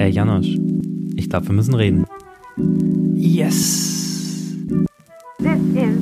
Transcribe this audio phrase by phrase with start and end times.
[0.00, 0.56] Ey Janosch,
[1.16, 2.06] ich glaube, wir müssen reden.
[3.16, 4.54] Yes.
[5.38, 5.98] This is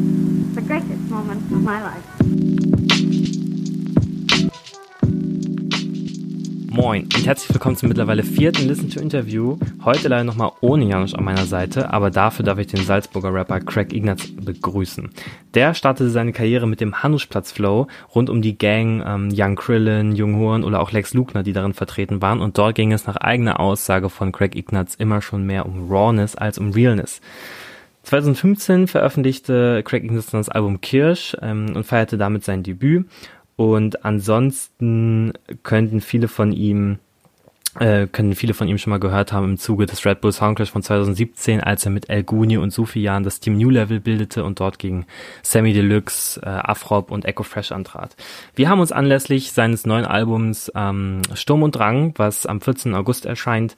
[0.54, 3.05] the greatest moment of my life.
[6.76, 9.56] Moin und herzlich willkommen zum mittlerweile vierten Listen to Interview.
[9.82, 13.60] Heute leider nochmal ohne Janosch an meiner Seite, aber dafür darf ich den Salzburger Rapper
[13.60, 15.08] Craig Ignatz begrüßen.
[15.54, 20.14] Der startete seine Karriere mit dem Hanuschplatz Flow rund um die Gang ähm, Young Krillin,
[20.14, 23.16] Jung Horn oder auch Lex Lugner, die darin vertreten waren und dort ging es nach
[23.16, 27.22] eigener Aussage von Craig Ignatz immer schon mehr um Rawness als um Realness.
[28.02, 33.06] 2015 veröffentlichte Craig Ignatz das Album Kirsch ähm, und feierte damit sein Debüt
[33.56, 36.98] und ansonsten könnten viele von ihm
[37.78, 40.70] äh, können viele von ihm schon mal gehört haben im Zuge des Red Bull Soundclash
[40.70, 44.60] von 2017, als er mit El Guni und Sufian das Team New Level bildete und
[44.60, 45.06] dort gegen
[45.42, 48.16] Sammy Deluxe, äh, Afrop und Echo Fresh antrat.
[48.54, 52.94] Wir haben uns anlässlich seines neuen Albums ähm, Sturm und Drang, was am 14.
[52.94, 53.76] August erscheint,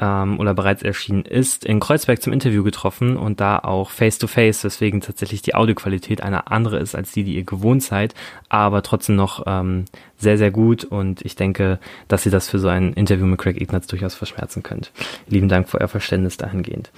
[0.00, 5.00] ähm, oder bereits erschienen ist, in Kreuzberg zum Interview getroffen und da auch face-to-face, weswegen
[5.00, 8.14] tatsächlich die Audioqualität eine andere ist als die, die ihr gewohnt seid,
[8.48, 9.84] aber trotzdem noch ähm,
[10.16, 11.78] sehr, sehr gut und ich denke,
[12.08, 14.90] dass ihr das für so ein Interview mit Craig Ignatz durchaus verschmerzen könnt.
[15.28, 16.90] Lieben Dank für euer Verständnis dahingehend.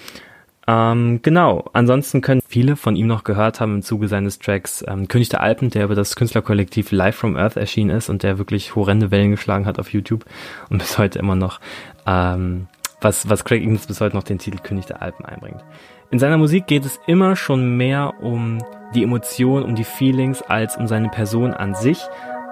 [0.69, 5.08] Ähm, genau, ansonsten können viele von ihm noch gehört haben im Zuge seines Tracks ähm,
[5.08, 8.77] König der Alpen, der über das Künstlerkollektiv Live from Earth erschienen ist und der wirklich
[8.77, 10.25] horrende Wellen geschlagen hat auf YouTube
[10.70, 11.58] und bis heute immer noch
[12.06, 12.69] ähm,
[13.03, 15.64] was, was Craig Eames bis heute noch den Titel König der Alpen einbringt.
[16.11, 18.58] In seiner Musik geht es immer schon mehr um
[18.95, 21.98] die Emotionen, um die Feelings, als um seine Person an sich.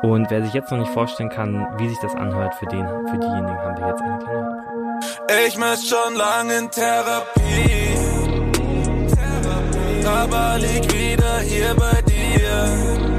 [0.02, 3.18] Und wer sich jetzt noch nicht vorstellen kann, wie sich das anhört, für den, für
[3.18, 4.70] diejenigen haben wir jetzt eine kleine Hörprobe.
[5.46, 7.40] Ich muss schon lange in Therapie,
[10.06, 13.10] aber lieg wieder hier bei dir.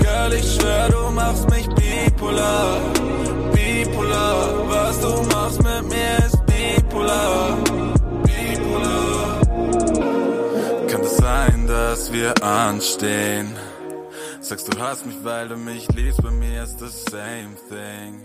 [0.00, 2.59] Girl, ich schwör, du machst mich bipolar.
[12.30, 13.48] Wir anstehen?
[14.40, 18.20] Sagst du hast mich, weil du mich liebst, bei mir ist the same thing.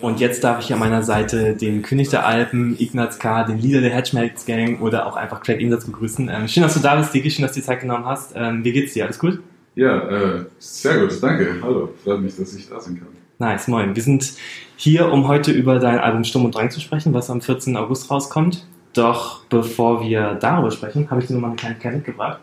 [0.00, 3.80] Und jetzt darf ich an meiner Seite den König der Alpen, Ignaz K., den Leader
[3.80, 6.28] der Hedgemarks Gang oder auch einfach Craig Ignaz begrüßen.
[6.28, 8.32] Ähm, schön, dass du da bist, Digi, schön, dass du die Zeit genommen hast.
[8.34, 9.04] Ähm, wie geht's dir?
[9.04, 9.40] Alles gut?
[9.76, 11.56] Ja, äh, sehr gut, danke.
[11.62, 13.08] Hallo, freut mich, dass ich da sein kann.
[13.38, 13.94] Nice, moin.
[13.94, 14.32] Wir sind
[14.76, 17.76] hier, um heute über dein Album Sturm und Drang zu sprechen, was am 14.
[17.76, 18.66] August rauskommt.
[18.92, 22.40] Doch bevor wir darüber sprechen, habe ich dir nochmal eine kleine Kette mitgebracht.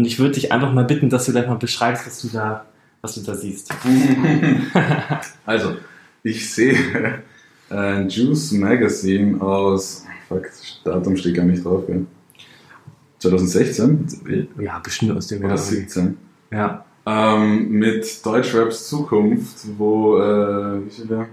[0.00, 2.64] Und ich würde dich einfach mal bitten, dass du gleich mal beschreibst, was du da,
[3.02, 3.70] was du da siehst.
[5.44, 5.76] also,
[6.22, 7.22] ich sehe
[7.68, 10.48] ein Juice Magazine aus, fuck,
[10.84, 12.06] Datum steht gar nicht drauf, gell?
[13.18, 14.48] 2016?
[14.58, 16.16] Ja, bestimmt aus dem Oder 17.
[16.50, 16.82] Ja.
[17.04, 21.28] Ähm, mit Deutschraps Zukunft, wo äh, wie viele?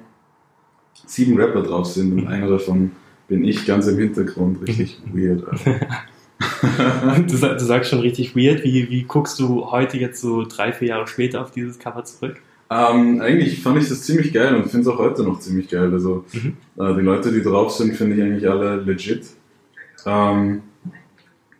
[1.06, 2.92] sieben Rapper drauf sind und einer davon
[3.30, 4.68] bin ich ganz im Hintergrund.
[4.68, 5.46] Richtig weird.
[7.28, 8.64] du, du, sagst schon richtig weird.
[8.64, 12.42] Wie, wie guckst du heute jetzt so drei, vier Jahre später auf dieses Cover zurück?
[12.70, 15.92] Ähm, eigentlich fand ich das ziemlich geil und finde es auch heute noch ziemlich geil.
[15.92, 16.58] Also mhm.
[16.78, 19.26] äh, die Leute, die drauf sind, finde ich eigentlich alle legit.
[20.06, 20.64] Ähm,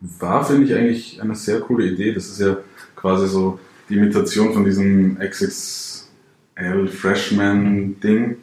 [0.00, 2.12] war, finde ich, eigentlich eine sehr coole Idee.
[2.12, 2.58] Das ist ja
[2.94, 8.36] quasi so die Imitation von diesem XXL Freshman-Ding.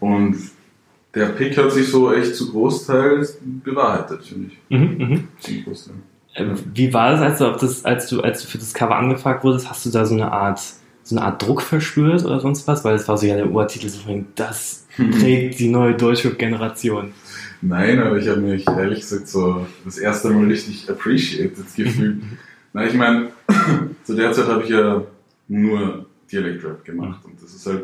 [0.00, 0.36] Und
[1.14, 3.26] der Pick hat sich so echt zu Großteil
[3.64, 4.58] bewahrheitet, finde ich.
[4.68, 5.28] Mhm, mhm.
[6.34, 9.42] Äh, wie war das, als du, das, als du, als du für das Cover angefragt
[9.42, 10.60] wurdest, hast du da so eine Art,
[11.02, 12.84] so eine Art Druck verspürt oder sonst was?
[12.84, 17.12] Weil es war so ja der Urtitel so von, das trägt die neue Deutschrap-Generation.
[17.62, 22.22] Nein, aber ich habe mich ehrlich gesagt so das erste Mal richtig appreciated gefühlt.
[22.72, 23.28] Na, ich meine,
[24.04, 25.02] zu der Zeit habe ich ja
[25.48, 27.82] nur Dialekt-Rap gemacht und das ist halt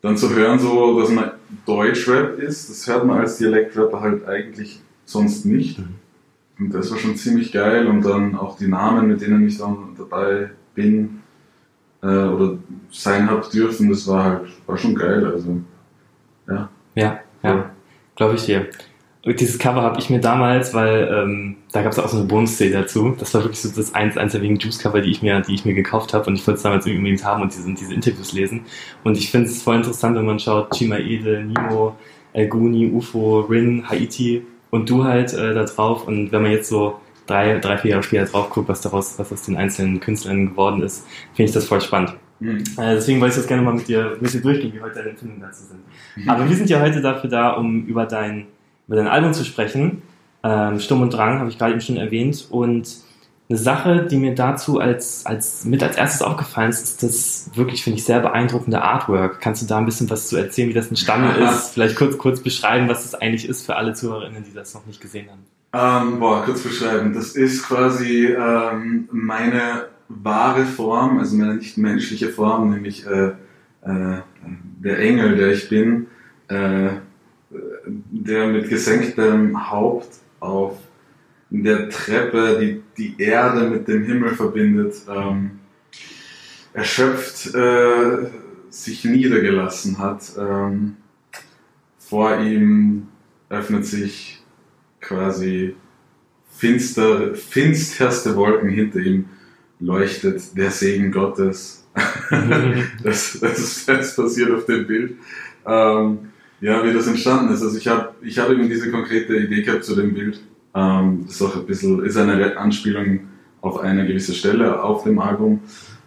[0.00, 1.32] dann zu hören, so, dass man
[1.66, 5.78] Deutschrap ist, das hört man als Dialekt-Rapper halt eigentlich sonst nicht.
[5.78, 5.94] Mhm.
[6.58, 9.94] Und das war schon ziemlich geil und dann auch die Namen, mit denen ich dann
[9.96, 11.20] dabei bin
[12.02, 12.58] äh, oder
[12.90, 15.60] sein hab dürfen, das war halt, war schon geil, also
[16.48, 16.68] ja.
[16.94, 17.70] Ja, ja,
[18.16, 18.68] glaube ich dir
[19.34, 22.72] dieses Cover habe ich mir damals, weil ähm, da gab es auch so eine Bonus-Szene
[22.72, 23.14] dazu.
[23.18, 26.14] Das war wirklich so das eins, wenigen Juice-Cover, die ich mir, die ich mir gekauft
[26.14, 28.62] habe und ich wollte es damals unbedingt haben und diese, diese Interviews lesen.
[29.04, 31.96] Und ich finde es voll interessant, wenn man schaut, Chima Ede, Nimo,
[32.32, 36.06] El Guni, UFO, Rin, Haiti und du halt äh, da drauf.
[36.06, 39.32] Und wenn man jetzt so drei, drei, vier Jahre später drauf guckt, was daraus, was
[39.32, 42.14] aus den einzelnen Künstlern geworden ist, finde ich das voll spannend.
[42.40, 42.62] Mhm.
[42.76, 45.10] Äh, deswegen wollte ich das gerne mal mit dir, mit dir durchgehen, wie heute deine
[45.10, 45.80] Empfindungen dazu sind.
[46.16, 46.28] Mhm.
[46.28, 48.46] Aber wir sind ja heute dafür da, um über dein
[48.88, 50.02] über dein Album zu sprechen.
[50.42, 52.48] Ähm, Sturm und Drang habe ich gerade eben schon erwähnt.
[52.50, 52.88] Und
[53.48, 57.84] eine Sache, die mir dazu als, als mit als erstes aufgefallen ist, ist das wirklich,
[57.84, 59.40] finde ich, sehr beeindruckende Artwork.
[59.40, 61.70] Kannst du da ein bisschen was zu erzählen, wie das entstanden ist?
[61.70, 65.00] Vielleicht kurz, kurz beschreiben, was das eigentlich ist für alle Zuhörerinnen, die das noch nicht
[65.00, 65.44] gesehen haben.
[65.72, 67.12] Ähm, boah, kurz beschreiben.
[67.12, 73.32] Das ist quasi ähm, meine wahre Form, also meine nicht menschliche Form, nämlich äh,
[73.82, 74.22] äh,
[74.80, 76.06] der Engel, der ich bin,
[76.48, 76.90] äh,
[78.10, 80.08] der mit gesenktem Haupt
[80.40, 80.78] auf
[81.50, 85.60] der Treppe, die die Erde mit dem Himmel verbindet, ähm,
[86.72, 88.26] erschöpft äh,
[88.70, 90.32] sich niedergelassen hat.
[90.38, 90.96] Ähm,
[91.98, 93.08] vor ihm
[93.48, 94.42] öffnet sich
[95.00, 95.74] quasi
[96.50, 99.26] finster, finsterste Wolken hinter ihm
[99.80, 101.86] leuchtet der Segen Gottes.
[103.02, 105.16] das, das, das passiert auf dem Bild.
[105.66, 107.62] Ähm, ja, wie das entstanden ist.
[107.62, 110.40] Also ich habe ich hab eben diese konkrete Idee gehabt zu dem Bild.
[110.74, 113.20] Ähm, das ist auch ein bisschen, ist eine Anspielung
[113.60, 115.60] auf eine gewisse Stelle auf dem Album.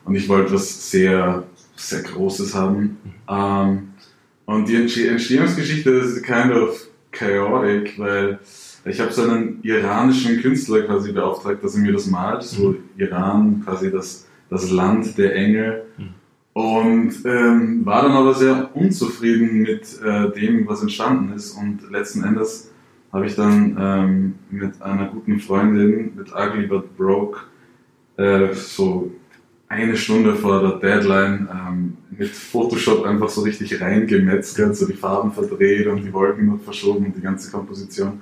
[0.05, 1.43] Und ich wollte was sehr,
[1.75, 2.97] sehr Großes haben.
[3.29, 3.89] Ähm,
[4.45, 8.39] und die Entstehungsgeschichte ist kind of chaotic, weil
[8.85, 12.43] ich habe so einen iranischen Künstler quasi beauftragt, dass er mir das malt.
[12.43, 12.77] So mhm.
[12.97, 15.83] Iran, quasi das, das Land der Engel.
[15.97, 16.20] Mhm.
[16.53, 21.51] Und ähm, war dann aber sehr unzufrieden mit äh, dem, was entstanden ist.
[21.51, 22.71] Und letzten Endes
[23.13, 27.39] habe ich dann ähm, mit einer guten Freundin, mit Ugly But Broke,
[28.17, 29.11] äh, so
[29.69, 35.31] eine Stunde vor der Deadline ähm, mit Photoshop einfach so richtig reingemetzgert, so die Farben
[35.31, 38.21] verdreht und die Wolken noch verschoben und die ganze Komposition.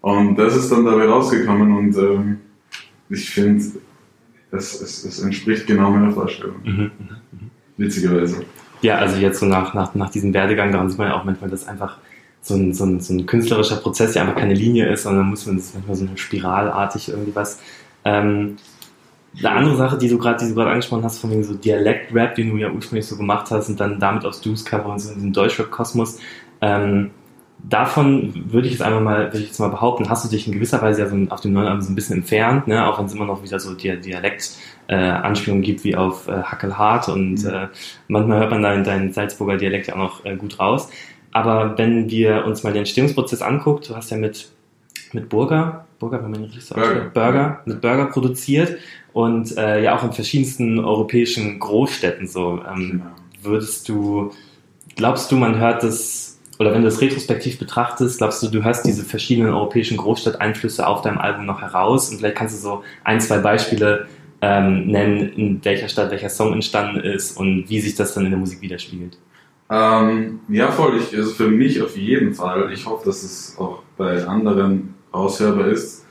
[0.00, 2.38] Und das ist dann dabei rausgekommen und ähm,
[3.08, 3.62] ich finde,
[4.50, 6.56] es, es, es, entspricht genau meiner Vorstellung.
[6.64, 6.90] Mhm, mh,
[7.29, 7.29] mh.
[7.80, 8.44] Witzigerweise.
[8.82, 11.48] Ja, also jetzt so nach, nach, nach diesem Werdegang, daran sieht man ja auch manchmal,
[11.48, 11.96] dass einfach
[12.42, 15.46] so ein, so, ein, so ein künstlerischer Prozess, der einfach keine Linie ist, sondern muss
[15.46, 17.60] man das manchmal so eine spiralartig irgendwie was.
[18.04, 18.56] Ähm,
[19.38, 22.70] eine andere Sache, die du gerade, angesprochen hast, von wegen so Dialekt-Rap, den du ja
[22.70, 26.18] ursprünglich so gemacht hast und dann damit aus Dues Cover und so in diesem Deutschrap-Kosmos,
[26.60, 27.12] ähm,
[27.68, 30.52] davon würde ich jetzt einfach mal, würde ich jetzt mal behaupten, hast du dich in
[30.52, 32.86] gewisser Weise ja so auf dem neuen Album so ein bisschen entfernt, ne?
[32.86, 37.42] auch wenn es immer noch wieder so Dialekt-Anspielungen äh, gibt wie auf äh, Hackelhart und
[37.42, 37.50] mhm.
[37.50, 37.68] äh,
[38.08, 40.88] manchmal hört man deinen Salzburger Dialekt ja auch noch äh, gut raus.
[41.32, 44.48] Aber wenn wir uns mal den Entstehungsprozess anguckt, du hast ja mit,
[45.12, 47.10] mit Burger, Burger, wenn man nicht so Burger.
[47.12, 48.78] Burger, mit Burger produziert
[49.12, 52.60] und äh, ja auch in verschiedensten europäischen Großstädten so.
[52.68, 53.02] Ähm,
[53.42, 54.32] würdest du,
[54.96, 56.29] glaubst du, man hört das
[56.60, 61.00] oder wenn du es retrospektiv betrachtest, glaubst du, du hörst diese verschiedenen europäischen Großstadteinflüsse auf
[61.00, 64.08] deinem Album noch heraus und vielleicht kannst du so ein, zwei Beispiele
[64.42, 68.30] ähm, nennen, in welcher Stadt welcher Song entstanden ist und wie sich das dann in
[68.30, 69.16] der Musik widerspiegelt.
[69.70, 70.98] Ähm, ja, voll.
[70.98, 72.70] Ich, also für mich auf jeden Fall.
[72.74, 76.04] Ich hoffe, dass es auch bei anderen aushörbar ist.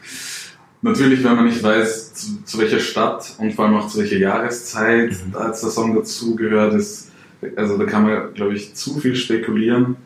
[0.82, 4.18] Natürlich, wenn man nicht weiß, zu, zu welcher Stadt und vor allem auch zu welcher
[4.18, 5.36] Jahreszeit mhm.
[5.36, 7.12] als der Song dazugehört ist,
[7.56, 9.98] also da kann man, glaube ich, zu viel spekulieren.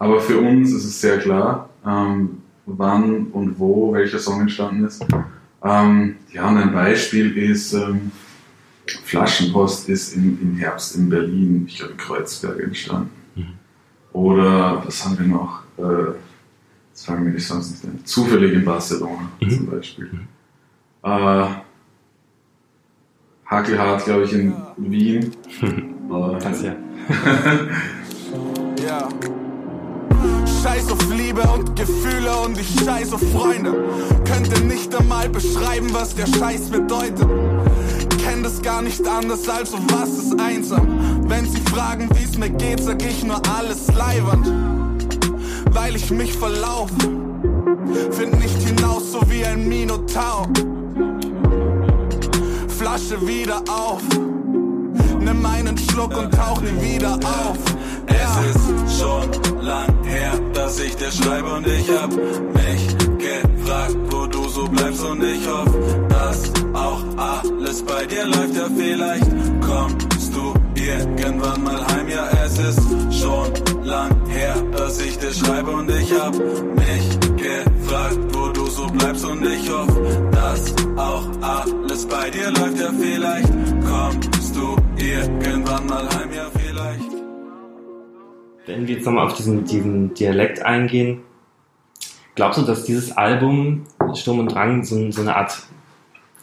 [0.00, 5.04] Aber für uns ist es sehr klar, ähm, wann und wo welcher Song entstanden ist.
[5.62, 8.10] Ähm, ja, und ein Beispiel ist, ähm,
[9.04, 13.10] Flaschenpost ist im, im Herbst in Berlin, ich glaube in Kreuzberg entstanden.
[13.34, 13.52] Mhm.
[14.14, 15.62] Oder was haben wir noch?
[15.76, 16.14] Äh,
[16.92, 18.04] das fragen wir nicht sonst nicht ein.
[18.04, 19.50] Zufällig in Barcelona mhm.
[19.50, 20.10] zum Beispiel.
[20.10, 20.28] Mhm.
[21.02, 21.46] Äh,
[23.44, 25.30] Hakelhart, glaube ich, in Wien.
[26.40, 26.74] das ja.
[28.86, 29.08] ja.
[30.62, 33.72] Scheiß auf Liebe und Gefühle und ich scheiß auf Freunde.
[34.26, 37.26] Könnte nicht einmal beschreiben, was der Scheiß bedeutet.
[38.22, 41.28] Kenn das gar nicht anders, also was ist einsam?
[41.28, 44.52] Wenn sie fragen, wie's mir geht, sag ich nur alles leiwand.
[45.72, 46.94] Weil ich mich verlaufe.
[48.10, 50.46] Find nicht hinaus, so wie ein Minotaur.
[52.68, 54.02] Flasche wieder auf.
[55.20, 57.58] Nimm einen Schluck und tauch nie wieder auf.
[58.06, 64.26] Es ist schon lang her, dass ich dir schreibe und ich hab mich gefragt, wo
[64.26, 68.56] du so bleibst und ich hoffe, dass auch alles bei dir läuft.
[68.56, 72.08] Ja, vielleicht kommst du irgendwann mal heim.
[72.08, 72.80] Ja, es ist
[73.20, 78.86] schon lang her, dass ich dir schreibe und ich hab mich gefragt, wo du so
[78.86, 82.78] bleibst und ich hoffe, dass auch alles bei dir läuft.
[82.78, 83.52] Ja, vielleicht
[83.86, 86.32] kommst du irgendwann mal heim.
[86.32, 87.20] Ja, vielleicht
[88.70, 91.22] wenn wir jetzt nochmal auf diesen, diesen Dialekt eingehen,
[92.34, 95.62] glaubst du, dass dieses Album Sturm und Drang so, so eine Art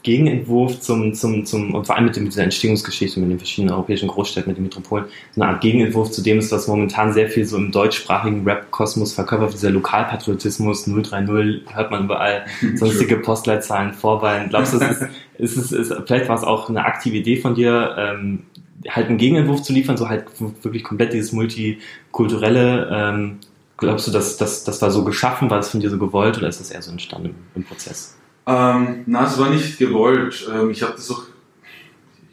[0.08, 3.74] Gegenentwurf zum, zum, zum, und vor allem mit, dem, mit dieser Entstehungsgeschichte mit den verschiedenen
[3.74, 5.04] europäischen Großstädten, mit den Metropolen,
[5.36, 9.12] so eine Art Gegenentwurf zu dem ist, was momentan sehr viel so im deutschsprachigen Rap-Kosmos
[9.12, 12.46] verkörpert, dieser Lokalpatriotismus, 030, hört man überall,
[12.76, 14.48] sonstige Postleitzahlen, Vorwahlen.
[14.48, 15.10] Glaubst du, es ist,
[15.40, 18.44] ist, es, ist, vielleicht war es auch eine aktive Idee von dir, ähm,
[18.88, 20.24] halt einen Gegenentwurf zu liefern, so halt
[20.64, 23.40] wirklich komplett dieses multikulturelle, ähm,
[23.76, 26.48] glaubst du, dass das, das war so geschaffen, war das von dir so gewollt oder
[26.48, 28.18] ist das eher so entstanden im Prozess?
[28.48, 30.50] Ähm, na, es war nicht gewollt.
[30.54, 31.24] Ähm, ich habe das auch,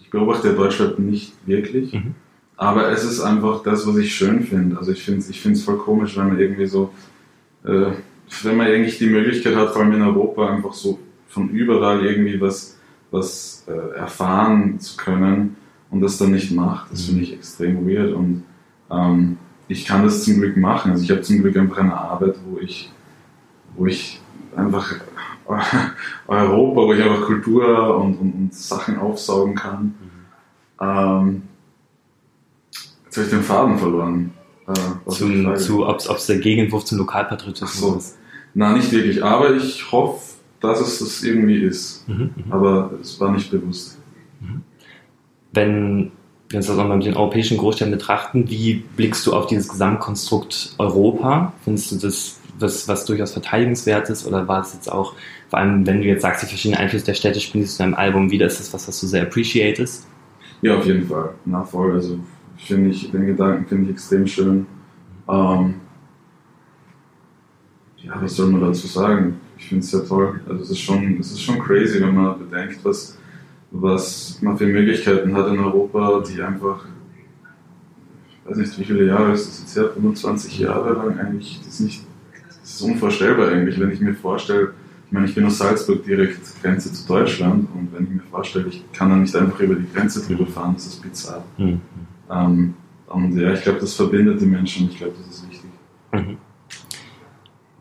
[0.01, 2.15] ich beobachte Deutschland nicht wirklich, Mhm.
[2.57, 4.79] aber es ist einfach das, was ich schön finde.
[4.79, 6.91] Also ich finde es ich find's voll komisch, wenn man irgendwie so,
[7.65, 7.91] äh,
[8.45, 12.41] wenn man eigentlich die Möglichkeit hat, vor allem in Europa, einfach so von überall irgendwie
[12.41, 12.79] was,
[13.11, 15.57] was äh, erfahren zu können
[15.91, 16.93] und das dann nicht macht.
[16.93, 18.45] Das finde ich extrem weird und
[18.91, 20.93] ähm, ich kann das zum Glück machen.
[20.93, 22.93] Also ich habe zum Glück einfach eine Arbeit, wo ich,
[23.77, 24.21] wo ich
[24.55, 24.95] einfach
[26.27, 29.95] Europa, wo ich einfach Kultur und, und, und Sachen aufsaugen kann.
[30.81, 31.43] Ähm,
[33.05, 34.33] jetzt habe ich den Faden verloren.
[34.67, 37.97] Äh, Zum, zu, ob es der Gegenentwurf zum Lokalpatriotismus so.
[37.97, 38.19] ist.
[38.55, 42.09] Na, nicht wirklich, aber ich hoffe, dass es das irgendwie ist.
[42.09, 42.31] Mhm.
[42.51, 43.99] Aber es war nicht bewusst.
[45.53, 46.13] wenn
[46.49, 49.69] wir uns das auch mal mit den europäischen Großstädten betrachten, wie blickst du auf dieses
[49.69, 51.53] Gesamtkonstrukt Europa?
[51.65, 55.15] Findest du das was, was durchaus verteidigenswert ist oder war es jetzt auch,
[55.49, 58.31] vor allem wenn du jetzt sagst, die verschiedenen Einflüsse der Städte spielst in deinem Album
[58.31, 60.07] wieder, ist das was, was du sehr appreciatest?
[60.63, 61.35] Ja, auf jeden Fall.
[61.45, 61.93] Na voll.
[61.93, 62.19] Also
[62.57, 64.67] finde ich, den Gedanken finde ich extrem schön.
[65.29, 65.75] Ähm,
[67.99, 69.41] ja, was soll man dazu sagen?
[69.59, 70.41] Ich finde es sehr toll.
[70.49, 73.19] Also es ist schon, es ist schon crazy, wenn man bedenkt, was,
[73.71, 76.85] was man für Möglichkeiten hat in Europa, die einfach,
[78.29, 81.81] ich weiß nicht, wie viele Jahre ist das jetzt her, 25 Jahre lang eigentlich, das
[81.81, 82.05] nicht,
[82.65, 84.73] das ist unvorstellbar eigentlich, wenn ich mir vorstelle,
[85.07, 88.69] ich meine, ich bin aus Salzburg direkt Grenze zu Deutschland und wenn ich mir vorstelle,
[88.69, 91.45] ich kann dann nicht einfach über die Grenze drüber fahren, das ist bizarr.
[91.59, 91.81] Mhm.
[92.31, 92.75] Ähm,
[93.09, 94.89] und ja, ich glaube, das verbindet die Menschen.
[94.91, 95.71] Ich glaube, das ist wichtig.
[96.13, 96.39] Mhm.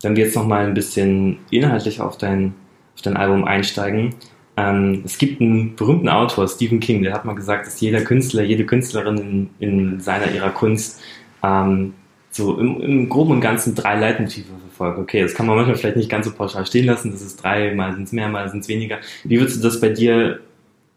[0.02, 2.54] Wenn wir jetzt nochmal ein bisschen inhaltlich auf dein,
[2.94, 4.16] auf dein Album einsteigen.
[4.58, 8.44] Ähm, es gibt einen berühmten Autor, Stephen King, der hat mal gesagt, dass jeder Künstler,
[8.44, 11.02] jede Künstlerin in, in seiner ihrer Kunst
[11.42, 11.94] ähm,
[12.34, 15.00] so im, im Groben und Ganzen drei Leitmotive verfolgt.
[15.00, 17.74] Okay, das kann man manchmal vielleicht nicht ganz so pauschal stehen lassen, das ist drei,
[17.74, 18.98] mal sind es mehr, mal sind es weniger.
[19.24, 20.40] Wie würdest du das bei dir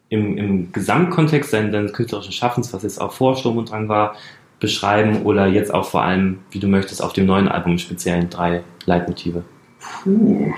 [0.08, 4.14] im, im Gesamtkontext deines, deines künstlerischen Schaffens, was jetzt auch vor Sturm und Drang war,
[4.60, 8.30] beschreiben oder jetzt auch vor allem, wie du möchtest, auf dem neuen Album im Speziellen
[8.30, 9.44] drei Leitmotive?
[10.02, 10.52] Puh,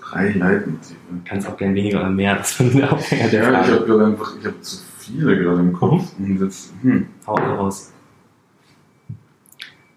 [0.00, 0.94] drei Leitmotive.
[1.24, 3.72] Kannst auch gern weniger oder mehr, das ist der Aufhänger der Ja, ich Frage.
[3.72, 6.04] habe gerade einfach, ich habe zu viele gerade im Kopf.
[6.18, 7.92] Und jetzt, hm, Hau alle raus.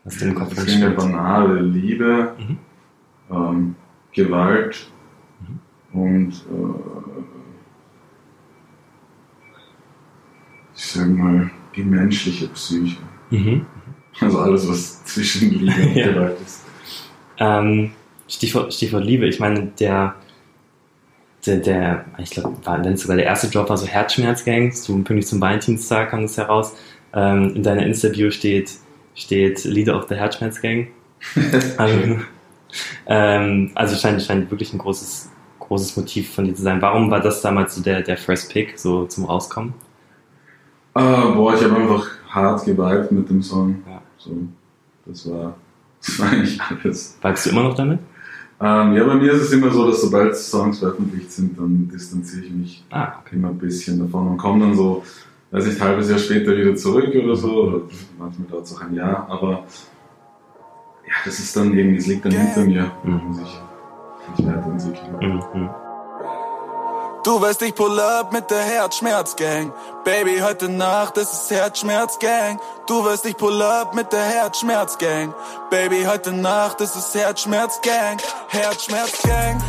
[0.03, 2.58] Was dir im Kopf das ist eine banale Liebe, Mhm.
[3.32, 3.75] ähm,
[4.13, 4.89] Gewalt
[5.94, 7.22] und äh,
[10.75, 12.98] ich sag mal, die menschliche Psyche.
[13.29, 13.65] Mhm.
[14.22, 16.12] Also alles, was zwischen Liebe und Ja.
[16.12, 16.63] Gewalt ist.
[17.38, 17.91] Ähm,
[18.27, 19.27] Stichwort, Stichwort Liebe.
[19.27, 20.15] Ich meine, der,
[21.46, 24.72] der, der ich glaube, war dann sogar der erste Drop war so Herzschmerzgang.
[24.72, 26.75] So pünktlich zum Valentinstag kam das heraus.
[27.13, 28.72] Ähm, in deiner Insta-Bio steht,
[29.19, 30.88] steht Leader of the Herzschmerzgang.
[31.77, 32.25] ähm,
[33.07, 36.81] ähm, also scheint, scheint wirklich ein großes, großes Motiv von dir zu sein.
[36.81, 39.73] Warum war das damals so der, der First Pick, so zum Rauskommen?
[40.93, 43.83] Ah, boah, ich habe einfach hart geweibt mit dem Song.
[43.88, 44.01] Ja.
[44.17, 44.35] So,
[45.05, 45.55] das war,
[46.01, 47.17] das war eigentlich alles.
[47.21, 47.99] Weibst du immer noch damit?
[48.61, 52.45] Ähm, ja, bei mir ist es immer so, dass sobald Songs veröffentlicht sind, dann distanziere
[52.45, 53.35] ich mich Ah, okay.
[53.38, 55.03] immer ein bisschen davon und komme dann so,
[55.51, 57.63] weiß nicht, ein halbes Jahr später wieder zurück oder so.
[57.63, 57.82] Oder
[58.18, 59.65] manchmal dauert es auch ein Jahr, aber
[61.08, 62.91] ja, das ist dann irgendwie, es liegt dann hinter mir.
[63.03, 63.22] Mhm.
[63.27, 65.44] Muss ich mich weiterentwickeln.
[65.53, 65.70] Mhm.
[67.25, 69.74] Du weißt, ich pull up mit der Herzschmerzgang.
[70.06, 72.62] Baby, heute Nacht ist es Herzschmerzgang.
[72.88, 75.34] Du weißt, ich pull up mit der Herzschmerzgang.
[75.70, 78.18] Baby, heute Nacht ist es Herzschmerzgang.
[78.48, 79.62] Herzschmerzgang,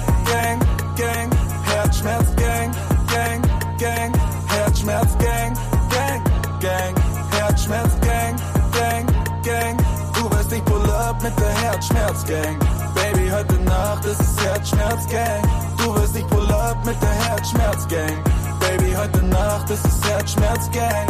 [11.81, 12.59] Herzschmerzgang.
[12.95, 15.43] Baby, heute Nacht ist es Herzschmerzgang.
[15.79, 18.23] Du wirst ich pull up mit der Herzschmerzgang.
[18.61, 21.07] Baby, heute Nacht ist es Herzschmerzgang.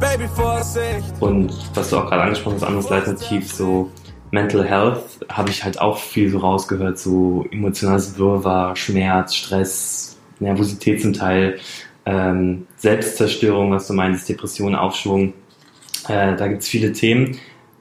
[0.00, 1.14] Baby, Vorsicht.
[1.20, 3.92] Und was du auch gerade angesprochen hast, anderes Leitmotiv, so
[4.32, 11.00] Mental Health, habe ich halt auch viel so rausgehört, so emotionales Wirrwarr, Schmerz, Stress, Nervosität
[11.00, 11.60] zum Teil,
[12.04, 15.32] ähm, Selbstzerstörung, was du meinst, Depression, Aufschwung.
[16.08, 17.38] Äh, da gibt's viele Themen.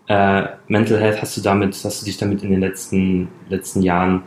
[0.07, 4.23] Äh, Mental Health, hast du damit, hast du dich damit in den letzten, letzten Jahren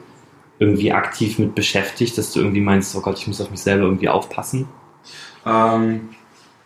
[0.59, 3.85] irgendwie aktiv mit beschäftigt, dass du irgendwie meinst, oh Gott, ich muss auf mich selber
[3.85, 4.67] irgendwie aufpassen?
[5.47, 6.09] Ähm,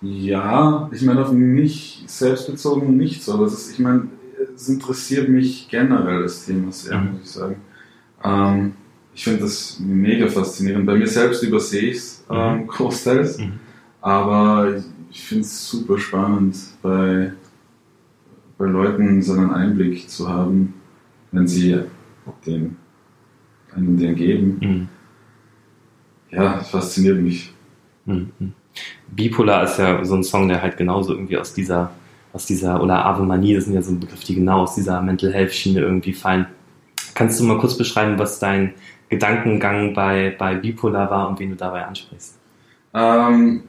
[0.00, 3.36] ja, ich meine, auf mich selbstbezogen nicht so.
[3.44, 4.08] Das ist, ich meine,
[4.56, 7.12] es interessiert mich generell das Thema sehr, Mhm.
[7.12, 7.56] muss ich sagen.
[8.24, 8.72] Ähm,
[9.14, 10.86] ich finde das mega faszinierend.
[10.86, 13.60] Bei mir selbst übersehe ich es ähm, großteils, Mhm.
[14.00, 17.32] aber ich, ich finde es super spannend, bei,
[18.62, 20.74] bei Leuten so einen Einblick zu haben,
[21.32, 21.80] wenn sie
[22.46, 22.76] den,
[23.74, 24.58] einen den geben.
[24.60, 24.88] Mhm.
[26.30, 27.52] Ja, fasziniert mich.
[28.04, 28.30] Mhm.
[29.10, 31.90] Bipolar ist ja so ein Song, der halt genauso irgendwie aus dieser,
[32.32, 35.32] aus dieser, oder Ave Manie, das sind ja so Begriffe, die genau aus dieser Mental
[35.32, 36.46] Health Schiene irgendwie fallen.
[37.14, 38.74] Kannst du mal kurz beschreiben, was dein
[39.08, 42.38] Gedankengang bei, bei Bipolar war und wen du dabei ansprichst?
[42.94, 43.64] Ähm,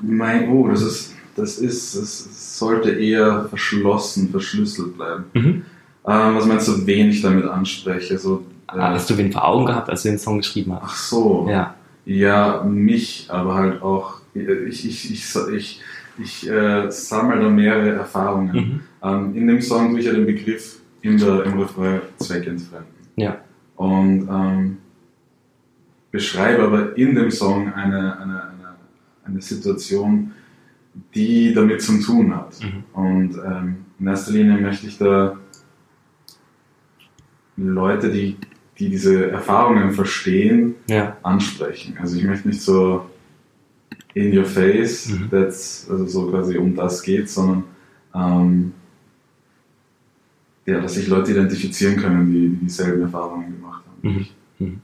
[0.00, 2.20] mein, oh, das ist, das ist, das
[2.58, 5.24] sollte eher verschlossen, verschlüsselt bleiben.
[5.34, 5.62] Mhm.
[6.06, 8.18] Ähm, was meinst du, wen ich damit anspreche?
[8.18, 10.82] So, äh, Ah, Hast du wen vor Augen gehabt, als du den Song geschrieben hast?
[10.84, 11.74] ach so, Ja.
[12.04, 15.80] ja, mich, aber halt auch, ich, ich, ich, ich,
[16.18, 18.54] ich äh, sammle da mehrere Erfahrungen.
[18.54, 18.80] Mhm.
[19.02, 22.88] Ähm, in dem Song tue ich ja den Begriff in der, im Refrain zweckentfremden.
[23.16, 23.38] Ja.
[23.76, 24.78] Und ähm,
[26.10, 28.74] beschreibe aber in dem Song eine, eine, eine,
[29.24, 30.32] eine Situation,
[31.14, 32.58] die damit zu tun hat.
[32.62, 32.84] Mhm.
[33.00, 35.36] Und ähm, in erster Linie möchte ich da
[37.56, 38.36] Leute, die,
[38.78, 41.16] die diese Erfahrungen verstehen, Ja.
[41.22, 41.96] ansprechen.
[42.00, 43.06] Also ich möchte nicht so
[44.14, 45.30] in your face, Mhm.
[45.30, 47.64] that's, also so quasi um das geht, sondern
[48.14, 48.72] ähm,
[50.66, 54.26] ja, dass sich Leute identifizieren können, die, die dieselben Erfahrungen gemacht haben.
[54.58, 54.80] Mhm.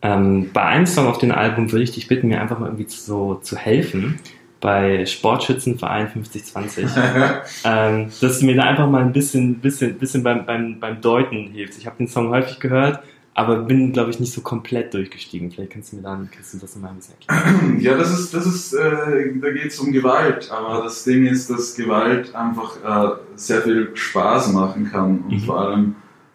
[0.00, 2.88] Ähm, bei einem Song auf dem Album würde ich dich bitten, mir einfach mal irgendwie
[2.88, 4.20] so zu helfen.
[4.60, 6.86] Bei Sportschützenverein 5020.
[7.64, 11.48] ähm, dass du mir da einfach mal ein bisschen, bisschen, bisschen beim, beim, beim Deuten
[11.52, 11.78] hilfst.
[11.78, 13.00] Ich habe den Song häufig gehört,
[13.34, 15.52] aber bin, glaube ich, nicht so komplett durchgestiegen.
[15.52, 17.78] Vielleicht kannst du mir dann, kannst du das mal ein bisschen erklären.
[17.80, 21.48] Ja, das ist, das ist, äh, da geht es um Gewalt, aber das Ding ist,
[21.48, 25.40] dass Gewalt einfach äh, sehr viel Spaß machen kann und Mhm.
[25.40, 25.94] vor allem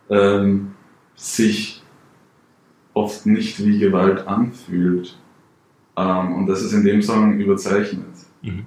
[0.10, 0.72] ähm,
[1.15, 1.84] sich
[2.94, 5.18] oft nicht wie Gewalt anfühlt.
[5.98, 8.06] Ähm, und das ist in dem Song überzeichnet.
[8.44, 8.66] Mhm.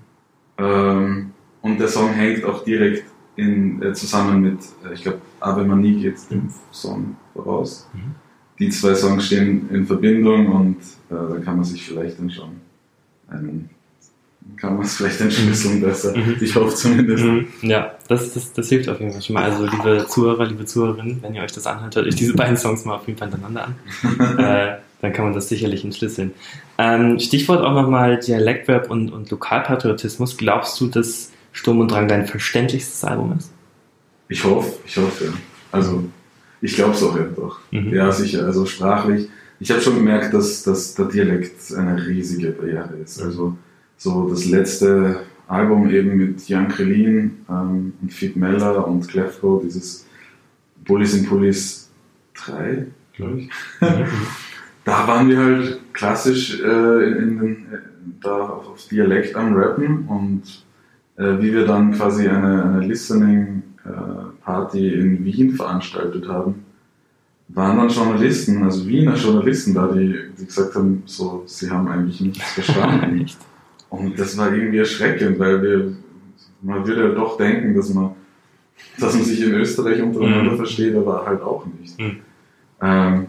[0.58, 1.30] Ähm,
[1.62, 3.04] und der Song hängt auch direkt
[3.36, 7.88] in, äh, zusammen mit, äh, ich glaube, Ave Manie geht dem Song voraus.
[7.92, 8.14] Mhm.
[8.58, 10.76] Die zwei Songs stehen in Verbindung und
[11.10, 12.52] äh, da kann man sich vielleicht dann schon
[13.28, 13.68] einen,
[14.56, 16.16] kann man es vielleicht entschlüsseln besser.
[16.16, 16.36] Mhm.
[16.40, 17.24] Ich hoffe zumindest.
[17.24, 17.48] Mhm.
[17.60, 19.44] Ja, das, das, das hilft auf jeden Fall schon mal.
[19.44, 22.86] Also, liebe Zuhörer, liebe Zuhörerinnen, wenn ihr euch das anhört, hört euch diese beiden Songs
[22.86, 24.38] mal auf jeden Fall hintereinander an.
[24.38, 26.32] äh, dann kann man das sicherlich entschlüsseln.
[26.78, 30.36] Ähm, Stichwort auch nochmal Dialektrap und, und Lokalpatriotismus.
[30.36, 33.52] Glaubst du, dass Sturm und Drang dein verständlichstes Album ist?
[34.28, 35.26] Ich hoffe, ich hoffe.
[35.26, 35.32] ja.
[35.72, 36.04] Also,
[36.60, 37.60] ich glaube es auch ja doch.
[37.70, 37.94] Mhm.
[37.94, 38.46] Ja, sicher.
[38.46, 39.28] Also sprachlich.
[39.60, 43.22] Ich habe schon gemerkt, dass, dass der Dialekt eine riesige Barriere ist.
[43.22, 43.56] Also,
[43.96, 50.06] so das letzte Album eben mit Jan Krelin ähm, und Fit Meller und Clefco, dieses
[50.84, 51.90] Bullies in Pullis
[52.34, 53.50] 3, glaube ich.
[54.86, 57.78] Da waren wir halt klassisch äh, in, in, den- äh,
[58.22, 60.42] da auf, Dialekt am Rappen und
[61.16, 62.80] äh, wie wir dann quasi eine, eine
[63.84, 66.64] Listening-Party in Wien veranstaltet haben,
[67.48, 72.20] waren dann Journalisten, also Wiener Journalisten da, die, die gesagt haben, so, sie haben eigentlich
[72.20, 73.26] nichts verstanden.
[73.90, 75.92] Und das war irgendwie erschreckend, weil wir,
[76.60, 78.10] man würde ja doch denken, dass man,
[78.98, 80.56] dass man sich in Österreich untereinander Mhm.
[80.56, 81.98] versteht, aber halt auch nicht.
[82.00, 82.16] Mhm.
[82.82, 83.26] Ähm,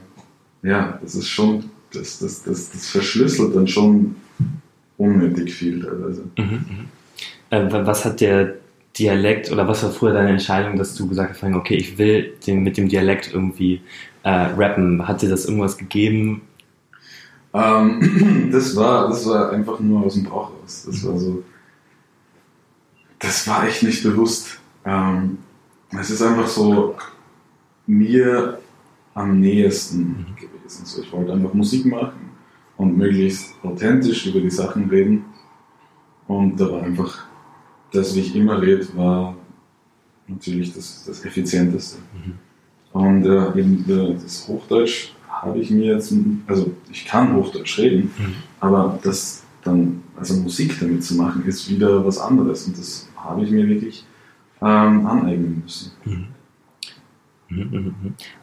[0.68, 4.16] ja, das ist schon, das, das, das, das verschlüsselt dann schon
[4.98, 6.24] unnötig viel teilweise.
[6.38, 6.86] Mhm, mhm.
[7.50, 8.56] Äh, wa- was hat der
[8.98, 12.64] Dialekt oder was war früher deine Entscheidung, dass du gesagt hast, okay, ich will den,
[12.64, 13.82] mit dem Dialekt irgendwie
[14.24, 15.08] äh, rappen?
[15.08, 16.42] Hat dir das irgendwas gegeben?
[17.54, 20.84] Ähm, das war, das war einfach nur aus dem Bauch raus.
[20.86, 21.44] Das war so,
[23.20, 24.60] das war echt nicht bewusst.
[24.86, 25.38] Ähm,
[25.98, 26.96] es ist einfach so
[27.86, 28.60] mir
[29.14, 30.26] am nächsten
[30.68, 30.86] gewesen.
[30.86, 32.30] So, ich wollte einfach Musik machen
[32.78, 35.26] und möglichst authentisch über die Sachen reden.
[36.28, 37.26] Und da war einfach
[37.92, 39.36] das, wie ich immer rede, war
[40.28, 41.98] natürlich das, das Effizienteste.
[42.92, 46.14] Und äh, eben äh, das Hochdeutsch habe ich mir jetzt,
[46.48, 48.34] also ich kann Hochdeutsch reden, Mhm.
[48.60, 52.66] aber das dann, also Musik damit zu machen, ist wieder was anderes.
[52.68, 54.06] Und das habe ich mir wirklich
[54.62, 55.92] ähm, aneignen müssen.
[56.06, 56.28] Mhm, mhm, mhm.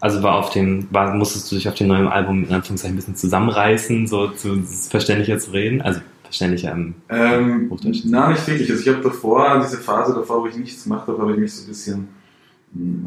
[0.00, 2.96] Also war auf dem, war, musstest du dich auf dem neuen Album in Anführungszeichen ein
[2.96, 5.82] bisschen zusammenreißen, so zu verständlicher zu reden?
[5.82, 8.02] Also verständlicher im Ähm, Hochdeutsch.
[8.04, 8.70] Nein, nicht wirklich.
[8.70, 11.52] Also ich habe davor, diese Phase davor, wo ich nichts gemacht habe, habe ich mich
[11.52, 12.08] so ein bisschen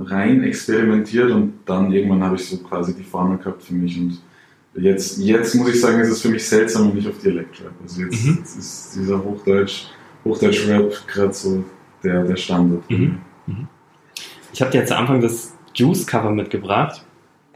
[0.06, 4.18] rein experimentiert und dann irgendwann habe ich so quasi die Formel gehabt für mich und
[4.76, 7.74] jetzt, jetzt muss ich sagen, ist es für mich seltsam, wenn ich auf Dialekt rap.
[7.84, 8.36] Also jetzt, Mhm.
[8.38, 9.88] jetzt ist dieser Hochdeutsch,
[10.24, 11.66] Hochdeutsch-Rap gerade so
[12.04, 12.90] der, der Standard.
[12.90, 13.18] Mhm.
[14.54, 17.04] Ich habe dir jetzt am Anfang das Juice-Cover mitgebracht.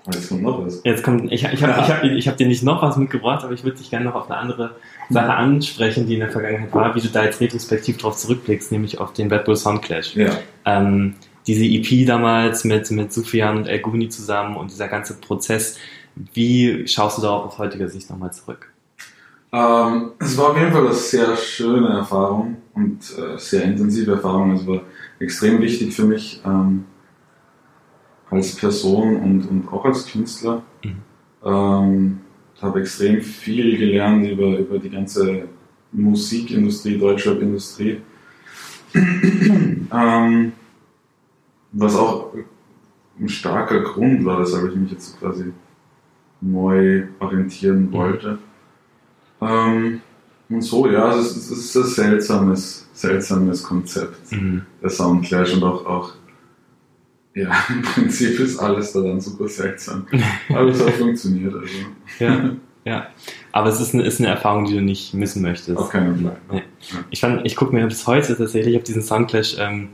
[0.06, 0.82] Aber Jetzt kommt noch was.
[0.84, 3.54] Jetzt kommt, ich, ich habe ich hab, ich hab dir nicht noch was mitgebracht, aber
[3.54, 4.76] ich würde dich gerne noch auf eine andere
[5.10, 9.00] Sache ansprechen, die in der Vergangenheit war, wie du da jetzt retrospektiv drauf zurückblickst, nämlich
[9.00, 10.16] auf den Red Bull Soundclash.
[10.16, 10.32] Ja.
[10.66, 11.16] Ähm,
[11.48, 15.78] diese EP damals mit, mit Sufjan und El Guni zusammen und dieser ganze Prozess,
[16.34, 18.72] wie schaust du darauf aus heutiger Sicht nochmal zurück?
[19.54, 24.54] Ähm, es war auf jeden Fall eine sehr schöne Erfahrung und äh, sehr intensive Erfahrung.
[24.54, 24.82] Es war
[25.20, 26.86] extrem wichtig für mich ähm,
[28.32, 30.64] als Person und, und auch als Künstler.
[30.84, 30.96] Mhm.
[31.44, 32.20] Ähm,
[32.62, 35.48] habe extrem viel gelernt über, über die ganze
[35.92, 38.02] Musikindustrie, Deutschrap-Industrie.
[38.94, 40.54] ähm,
[41.72, 42.34] was auch
[43.20, 45.54] ein starker Grund war, weshalb ich mich jetzt quasi
[46.42, 48.38] neu orientieren wollte.
[49.42, 50.02] Ähm,
[50.50, 54.64] und so, ja, es ist, es ist ein seltsames, seltsames Konzept, Mhm.
[54.82, 56.14] der Soundclash und auch, auch,
[57.34, 60.06] ja, im Prinzip ist alles daran super seltsam.
[60.50, 61.74] Aber es hat funktioniert, also
[62.20, 63.08] Ja, ja.
[63.52, 65.78] Aber es ist eine, ist eine Erfahrung, die du nicht missen möchtest.
[65.78, 66.38] auf keinen Fall.
[66.52, 66.64] Nee.
[67.10, 69.90] Ich fand, ich gucke mir bis heute tatsächlich auf diesen Soundclash, ähm,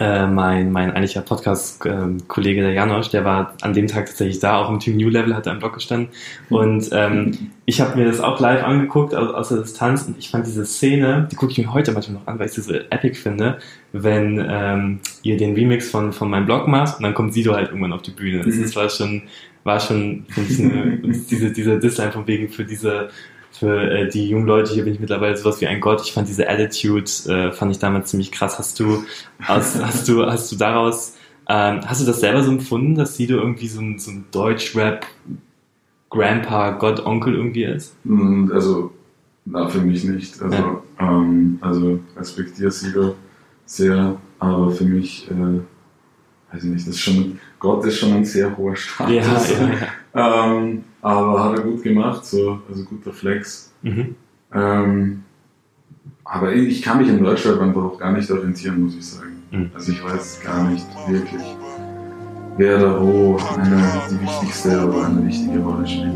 [0.00, 4.70] äh, mein, mein eigentlicher Podcast-Kollege, der Janosch, der war an dem Tag tatsächlich da, auch
[4.70, 6.08] im Team New Level, hat er im Blog gestanden.
[6.48, 10.30] Und ähm, ich habe mir das auch live angeguckt, aus, aus der Distanz, und ich
[10.30, 12.72] fand diese Szene, die gucke ich mir heute manchmal noch an, weil ich sie so
[12.72, 13.58] epic finde,
[13.92, 17.68] wenn ähm, ihr den Remix von, von meinem Blog macht und dann kommt Sido halt
[17.68, 18.42] irgendwann auf die Bühne.
[18.42, 18.64] Das Mhm.
[18.64, 19.22] ist, war schon,
[19.64, 20.98] war schon, eine,
[21.30, 23.10] diese, diese Disline von wegen für diese
[23.52, 26.00] für äh, die jungen Leute hier bin ich mittlerweile sowas wie ein Gott.
[26.02, 28.58] Ich fand diese Attitude, äh, fand ich damals ziemlich krass.
[28.58, 29.04] Hast du,
[29.40, 31.14] hast, hast du, hast du daraus,
[31.48, 35.04] ähm, hast du das selber so empfunden, dass Sido irgendwie so ein, so ein Deutsch-Rap
[36.10, 37.94] Grandpa, Gott, Onkel irgendwie ist?
[38.04, 38.92] Und Also,
[39.44, 40.40] na, für mich nicht.
[40.42, 40.82] Also, Ja.
[41.00, 43.14] ähm, also respektiere Sido
[43.66, 45.60] sehr, aber für mich, äh,
[46.52, 49.14] weiß ich nicht, das ist schon, Gott ist schon ein sehr hoher Status.
[49.14, 49.86] ja, ja.
[50.14, 53.72] Ähm, aber hat er gut gemacht, so, also guter Flex.
[53.82, 54.14] Mhm.
[54.52, 55.24] Ähm,
[56.24, 59.42] aber ich kann mich in Deutschland einfach auch gar nicht orientieren, muss ich sagen.
[59.50, 59.70] Mhm.
[59.74, 61.42] Also ich weiß gar nicht wirklich,
[62.56, 66.14] wer da wo eine, die wichtigste oder eine wichtige Rolle spielt.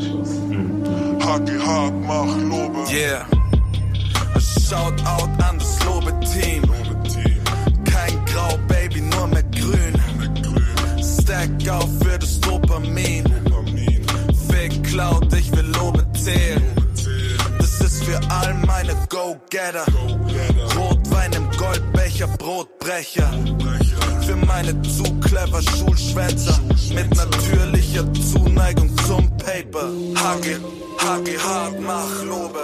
[0.00, 0.38] Spaß.
[0.48, 0.82] Mhm.
[2.92, 3.26] Yeah.
[4.34, 6.69] A Shoutout an das Lobe-Team.
[11.70, 13.24] Auf für das Dopamin.
[14.90, 16.62] Cloud, ich will Lobe zählen.
[17.58, 19.86] Das ist für all meine Go-Getter.
[20.76, 23.32] Rotwein im Goldbecher, Brotbrecher.
[24.26, 26.58] Für meine zu clever Schulschwänzer.
[26.92, 29.90] Mit natürlicher Zuneigung zum Paper.
[30.16, 30.56] Hagi,
[30.98, 32.58] Hagi hart, mach Lobe.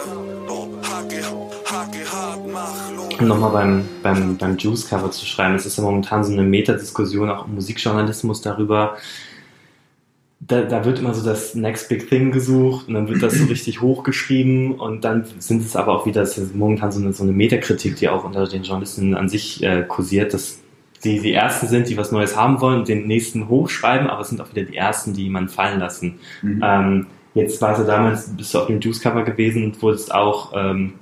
[0.90, 1.22] Hagi,
[3.18, 7.30] Um nochmal beim, beim, beim Juice-Cover zu schreiben, es ist ja momentan so eine Metadiskussion
[7.30, 8.96] auch im Musikjournalismus darüber.
[10.40, 13.44] Da, da wird immer so das Next Big Thing gesucht und dann wird das so
[13.48, 17.22] richtig hochgeschrieben und dann sind es aber auch wieder, das ist momentan so eine, so
[17.22, 20.58] eine Metakritik, die auch unter den Journalisten an sich äh, kursiert, dass
[21.04, 24.28] die die Ersten sind, die was Neues haben wollen und den nächsten hochschreiben, aber es
[24.28, 26.18] sind auch wieder die Ersten, die man fallen lassen.
[26.42, 26.60] Mhm.
[26.62, 30.94] Ähm, jetzt warst du damals, bist du auf dem Juice-Cover gewesen und wurdest auch ähm,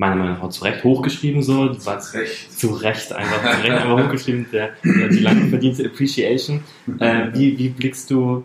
[0.00, 1.76] meiner Meinung nach auch zu Recht hochgeschrieben so.
[1.84, 2.58] Warst Recht.
[2.58, 6.62] zu Recht einfach, zu Recht einfach hochgeschrieben, der, der, die lange verdiente Appreciation.
[6.98, 8.44] Äh, wie, wie blickst du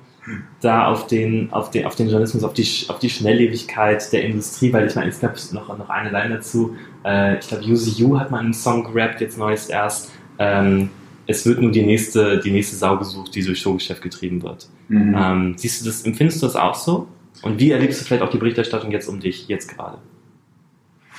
[0.59, 4.73] da auf den, auf den, auf den Journalismus, auf die, auf die Schnelllebigkeit der Industrie?
[4.73, 6.75] Weil ich meine, es gab noch, noch eine Line dazu.
[7.05, 10.11] Äh, ich glaube, Yuzi Yu hat mal einen Song gerappt, jetzt neues erst.
[10.37, 10.89] Ähm,
[11.25, 14.67] es wird nur die nächste, die nächste Sau gesucht, die durch Showgeschäft getrieben wird.
[14.89, 15.15] Mhm.
[15.17, 17.07] Ähm, siehst du das, empfindest du das auch so?
[17.43, 19.99] Und wie erlebst du vielleicht auch die Berichterstattung jetzt um dich, jetzt gerade?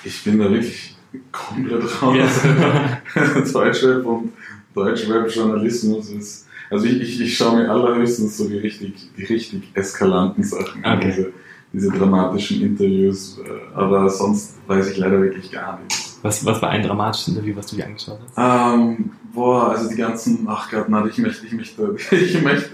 [0.06, 0.96] Ich bin da wirklich
[1.32, 2.16] komplett raus.
[2.16, 3.00] Ja.
[3.52, 4.32] Deutschrap und
[4.74, 6.46] Deutschrap-Journalismus ist.
[6.70, 10.98] Also ich, ich, ich schaue mir allerhöchstens so die richtig, die richtig eskalanten Sachen an,
[10.98, 11.12] Okay.
[11.16, 11.32] diese,
[11.72, 13.38] diese dramatischen Interviews.
[13.38, 16.18] äh, Aber sonst weiß ich leider wirklich gar nichts.
[16.22, 18.74] Was, was war ein dramatisches Interview, was du dir angeschaut hast?
[18.74, 22.70] Ähm, boah, also die ganzen, ach Gott, nein, ich möchte, ich möchte, ich möchte,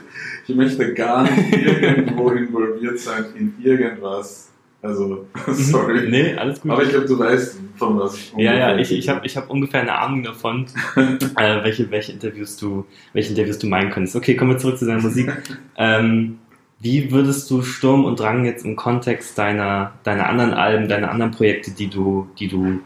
[0.47, 4.49] ich möchte gar nicht irgendwo involviert sein in irgendwas.
[4.83, 6.11] Also, sorry.
[6.11, 6.73] Nee, alles gut.
[6.73, 9.49] Aber ich glaube, du weißt, von was ich ja, ja, ich, ich habe ich hab
[9.49, 10.67] ungefähr eine Ahnung davon,
[10.97, 14.17] äh, welche, welche, Interviews du, welche Interviews du meinen könntest.
[14.17, 15.33] Okay, kommen wir zurück zu deiner Musik.
[15.77, 16.39] ähm,
[16.81, 21.31] wie würdest du Sturm und Drang jetzt im Kontext deiner, deiner anderen Alben, deiner anderen
[21.31, 22.81] Projekte, die du, die du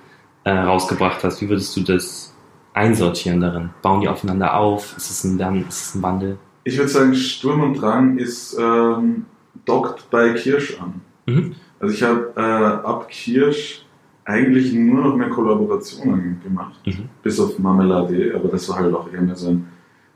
[0.44, 2.34] äh, rausgebracht hast, wie würdest du das
[2.74, 3.70] einsortieren darin?
[3.80, 4.94] Bauen die aufeinander auf?
[4.98, 6.38] Ist es ein, ist es ein Wandel?
[6.64, 9.24] Ich würde sagen, Sturm und Drang ist ähm,
[9.64, 11.00] dockt bei Kirsch an.
[11.24, 11.54] Mhm.
[11.80, 12.40] Also ich habe äh,
[12.86, 13.84] ab Kirsch
[14.24, 17.08] eigentlich nur noch mehr Kollaborationen gemacht, Mhm.
[17.22, 19.68] bis auf Marmelade, aber das war halt auch eher mehr so ein,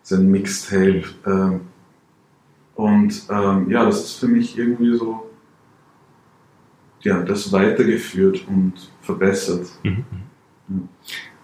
[0.03, 1.05] so ein Mixtape.
[1.27, 1.61] Ähm,
[2.75, 5.31] und ähm, ja, das ist für mich irgendwie so,
[7.03, 9.67] ja, das weitergeführt und verbessert.
[9.85, 10.05] Mhm.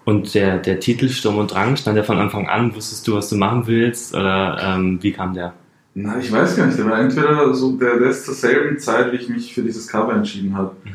[0.05, 2.73] Und der, der Titel Sturm und Drang stand ja von Anfang an.
[2.75, 4.13] Wusstest du, was du machen willst?
[4.15, 5.53] Oder ähm, wie kam der?
[5.99, 9.11] Na, ich weiß gar nicht, der war entweder so, der, der ist zur selben Zeit,
[9.11, 10.91] wie ich mich für dieses Cover entschieden habe, Mhm.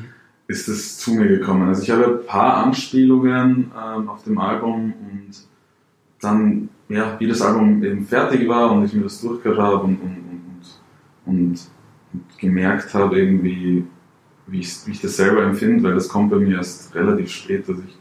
[0.47, 1.67] ist es zu mir gekommen.
[1.69, 5.31] Also ich habe ein paar Anspielungen ähm, auf dem Album und
[6.21, 10.01] dann, ja, wie das Album eben fertig war und ich mir das durchgehört habe und,
[10.01, 10.19] und,
[11.27, 11.61] und, und,
[12.39, 13.85] gemerkt habe, eben wie,
[14.47, 17.69] wie, ich, wie ich das selber empfinde, weil das kommt bei mir erst relativ spät,
[17.69, 17.99] dass ich,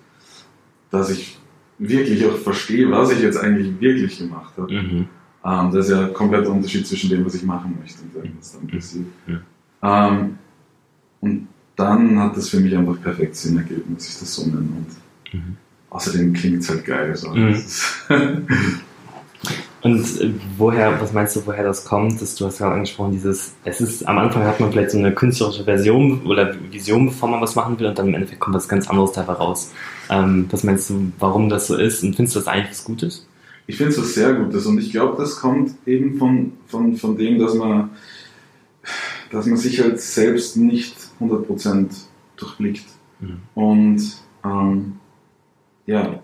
[0.92, 1.40] dass ich
[1.80, 4.72] wirklich auch verstehe, was ich jetzt eigentlich wirklich gemacht habe.
[4.72, 5.08] Mhm.
[5.44, 8.34] Ähm, das ist ja ein kompletter Unterschied zwischen dem, was ich machen möchte und dem,
[8.40, 9.06] was dann passiert.
[9.28, 10.08] Ja.
[10.10, 10.38] Ähm,
[11.22, 14.60] und dann hat das für mich einfach perfekt Sinn ergeben, dass ich das so nenne.
[14.60, 14.88] Und
[15.34, 15.56] Mhm.
[15.90, 17.16] außerdem klingt es halt geil.
[17.16, 17.30] So.
[17.32, 17.56] Mhm.
[19.84, 22.22] Und äh, woher, was meinst du, woher das kommt?
[22.22, 25.12] Dass du hast gerade angesprochen, dieses, es ist, am Anfang hat man vielleicht so eine
[25.12, 28.68] künstlerische Version oder Vision, bevor man was machen will, und dann im Endeffekt kommt was
[28.70, 29.72] ganz anderes dabei raus.
[30.12, 32.04] Ähm, was meinst du, warum das so ist?
[32.04, 33.26] Und findest du das eigentlich was Gutes?
[33.68, 37.18] Ich finde es was sehr Gutes und ich glaube, das kommt eben von, von, von
[37.18, 37.92] dem, dass man,
[39.32, 41.88] dass man sich halt selbst nicht 100%
[42.36, 42.86] durchblickt.
[43.20, 43.38] Mhm.
[43.56, 44.02] Und
[44.44, 44.94] ähm,
[45.86, 46.22] ja,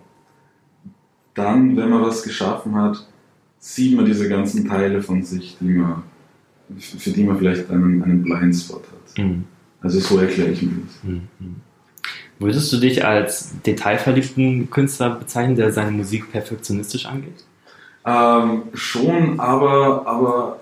[1.34, 3.08] dann, wenn man was geschaffen hat,
[3.60, 6.04] sieht man diese ganzen Teile von sich, die man,
[6.78, 9.24] für die man vielleicht einen, einen Blindspot hat.
[9.24, 9.44] Mhm.
[9.82, 11.04] Also so erkläre ich mir das.
[11.04, 11.56] Mhm.
[12.40, 17.44] Würdest du dich als detailverliebten Künstler bezeichnen, der seine Musik perfektionistisch angeht?
[18.06, 20.60] Ähm, schon, aber, aber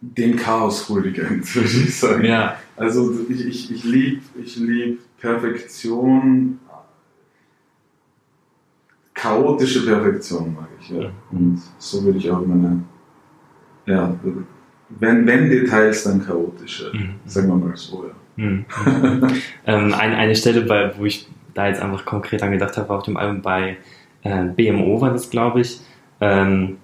[0.00, 2.24] dem Chaos huldigend, würde ich sagen.
[2.24, 2.56] Ja.
[2.76, 6.60] Also ich, ich, ich liebe ich lieb Perfektion,
[9.14, 11.10] chaotische Perfektion mag ich, ja.
[11.32, 12.84] Und so würde ich auch meine,
[13.86, 14.14] ja,
[14.90, 17.14] wenn, wenn Details, dann chaotische, Mhm.
[17.26, 18.14] sagen wir mal so, ja.
[18.38, 18.64] Mhm.
[19.66, 22.98] ähm, ein, eine Stelle, bei, wo ich da jetzt einfach konkret an gedacht habe, war
[22.98, 23.76] auf dem Album bei
[24.22, 25.80] äh, BMO war das, glaube ich,
[26.20, 26.78] ähm,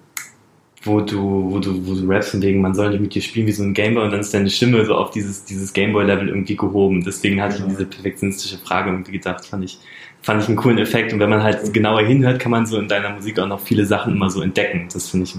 [0.82, 3.46] wo du, wo du, wo du rappst von wegen, man soll nicht mit dir spielen
[3.46, 6.56] wie so ein Gameboy und dann ist deine Stimme so auf dieses, dieses Gameboy-Level irgendwie
[6.56, 7.02] gehoben.
[7.04, 7.76] Deswegen hatte ich an Ja.
[7.76, 9.78] diese perfektionistische Frage irgendwie gedacht, fand ich,
[10.22, 11.12] fand ich einen coolen Effekt.
[11.12, 13.86] Und wenn man halt genauer hinhört, kann man so in deiner Musik auch noch viele
[13.86, 14.88] Sachen immer so entdecken.
[14.92, 15.36] Das finde ich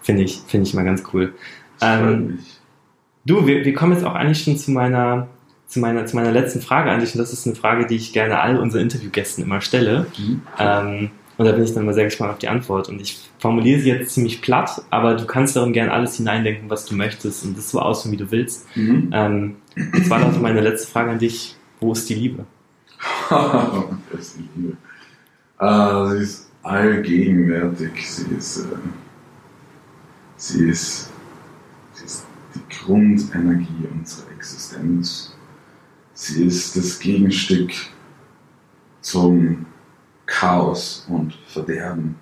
[0.00, 1.34] finde ich, finde ich immer ganz cool.
[1.80, 2.38] Ähm.
[3.24, 5.28] Du, wir, wir kommen jetzt auch eigentlich schon zu meiner,
[5.72, 7.14] zu meiner, zu meiner letzten Frage an dich.
[7.14, 10.06] Und das ist eine Frage, die ich gerne all unseren Interviewgästen immer stelle.
[10.18, 10.42] Mhm.
[10.58, 12.90] Ähm, und da bin ich dann mal sehr gespannt auf die Antwort.
[12.90, 16.84] Und ich formuliere sie jetzt ziemlich platt, aber du kannst darin gerne alles hineindenken, was
[16.84, 18.66] du möchtest und das so ausführen, wie du willst.
[18.76, 19.10] Mhm.
[19.14, 19.56] Ähm,
[19.94, 21.56] das war also meine letzte Frage an dich.
[21.80, 22.44] Wo ist die Liebe?
[23.30, 24.76] das ist die Liebe.
[25.58, 28.12] Äh, sie ist allgegenwärtig.
[28.12, 28.76] Sie ist, äh,
[30.36, 31.10] sie ist,
[31.94, 35.31] sie ist die Grundenergie unserer Existenz.
[36.22, 37.72] Sie ist das Gegenstück
[39.00, 39.66] zum
[40.24, 42.14] Chaos und Verderben.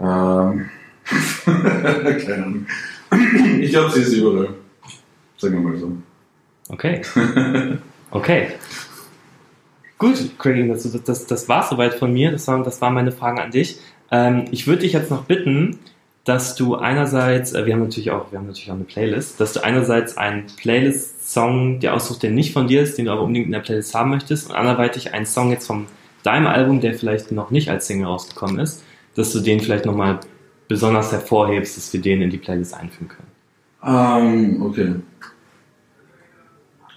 [0.00, 0.68] Ähm,
[1.44, 2.66] keine Ahnung.
[3.60, 4.54] Ich glaube, sie ist überall.
[5.36, 5.96] Sagen wir mal so.
[6.68, 7.02] Okay.
[8.10, 8.52] Okay.
[9.98, 12.32] Gut, Craig, das, das, das war soweit von mir.
[12.32, 13.80] Das waren, das waren meine Fragen an dich.
[14.10, 15.78] Ähm, ich würde dich jetzt noch bitten,
[16.28, 19.54] dass du einerseits, äh, wir haben natürlich auch, wir haben natürlich auch eine Playlist, dass
[19.54, 23.46] du einerseits einen Playlist-Song dir aussuchst, der nicht von dir ist, den du aber unbedingt
[23.46, 25.86] in der Playlist haben möchtest, und anderweitig einen Song jetzt von
[26.24, 30.20] deinem Album, der vielleicht noch nicht als Single rausgekommen ist, dass du den vielleicht nochmal
[30.68, 33.28] besonders hervorhebst, dass wir den in die Playlist einfügen können.
[33.82, 34.94] Ähm, okay.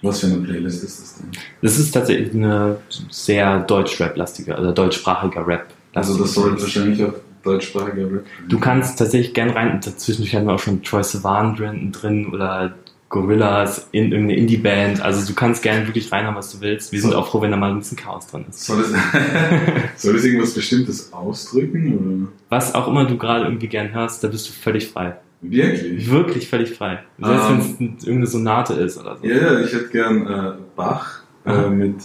[0.02, 1.30] Was für eine Playlist ist das denn?
[1.62, 2.76] Das ist tatsächlich eine
[3.08, 5.68] sehr deutsch-rap-lastige, also deutschsprachiger Rap.
[5.94, 8.48] Also das soll wahrscheinlich auch deutschsprachiger Rap sein.
[8.48, 12.74] Du kannst tatsächlich gern rein, dazwischen hatten wir auch schon Troy Sivan drin, oder
[13.08, 15.02] Gorillas in irgendeine Indie-Band.
[15.02, 16.92] Also du kannst gerne wirklich reinhauen, was du willst.
[16.92, 17.18] Wir sind So.
[17.18, 18.64] auch froh, wenn da mal ein bisschen Chaos drin ist.
[18.64, 18.90] Soll das,
[20.02, 22.28] soll das irgendwas Bestimmtes ausdrücken?
[22.48, 25.08] Was auch immer du gerade irgendwie gern hörst, da bist du völlig frei.
[25.08, 25.50] Oder?
[25.50, 26.10] Wirklich?
[26.10, 27.02] Wirklich völlig frei.
[27.18, 27.58] Selbst Ähm.
[27.78, 29.26] wenn es irgendeine Sonate ist oder so.
[29.26, 31.96] Ja, ja, ich hätte gern äh, Bach äh, mit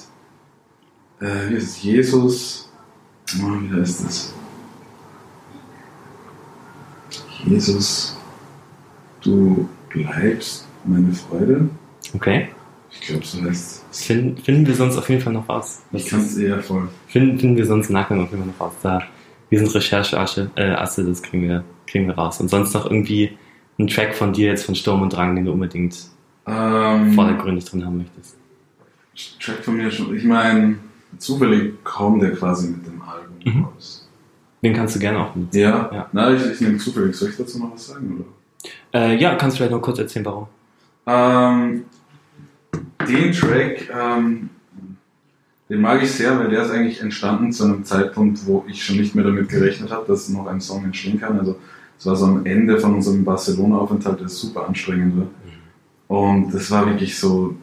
[1.21, 1.83] äh, wie heißt es?
[1.83, 2.69] Jesus.
[3.41, 4.33] Oh, wie heißt das?
[7.45, 8.17] Jesus,
[9.21, 11.69] du bleibst meine Freude.
[12.13, 12.49] Okay.
[12.91, 14.05] Ich glaube, so heißt es.
[14.05, 15.81] Finden, finden wir sonst auf jeden Fall noch raus.
[15.91, 16.89] Ich kann es eher voll.
[17.07, 18.73] Finden, finden wir sonst Nachgang auf jeden Fall noch raus.
[18.81, 19.03] Da,
[19.49, 22.39] wir sind Rechercheasse, äh, Asse, das kriegen wir, kriegen wir raus.
[22.39, 23.37] Und sonst noch irgendwie
[23.77, 25.95] ein Track von dir jetzt von Sturm und Drang, den du unbedingt
[26.47, 28.35] Ähm, vordergründig drin haben möchtest.
[29.39, 30.15] Track von mir schon.
[30.15, 30.77] Ich meine,
[31.17, 33.63] zufällig kommt der quasi mit dem Album Mhm.
[33.65, 34.06] raus.
[34.61, 35.59] Den kannst du gerne auch benutzen.
[35.59, 35.89] Ja?
[35.93, 36.09] Ja.
[36.11, 37.15] Na, ich, ich nehme zufällig.
[37.15, 38.15] Soll ich dazu noch was sagen?
[38.15, 38.25] Oder?
[38.99, 40.47] Äh, ja, kannst du vielleicht noch kurz erzählen, warum?
[41.05, 41.85] Ähm,
[43.07, 44.49] den Track, ähm,
[45.69, 48.97] den mag ich sehr, weil der ist eigentlich entstanden zu einem Zeitpunkt, wo ich schon
[48.97, 51.39] nicht mehr damit gerechnet habe, dass noch ein Song entstehen kann.
[51.39, 51.57] Also
[51.99, 55.27] es war so am Ende von unserem Barcelona-Aufenthalt, der super anstrengend war.
[56.07, 57.55] Und das war wirklich so,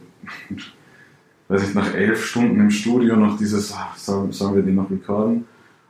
[1.49, 4.91] weiß ich, nach elf Stunden im Studio noch dieses, ah, sollen, sollen wir den noch
[4.91, 5.47] recorden?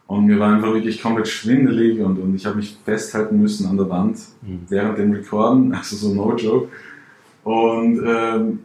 [0.06, 3.76] Und mir war einfach wirklich komplett schwindelig und, und ich habe mich festhalten müssen an
[3.76, 4.60] der Wand Mhm.
[4.68, 6.68] während dem Recorden, also so no joke.
[7.42, 8.58] Und ähm,